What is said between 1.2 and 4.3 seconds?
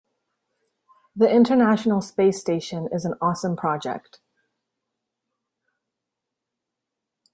international space station is an awesome project.